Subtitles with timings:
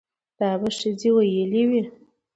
[0.39, 1.81] دا به ښځې ويلې وي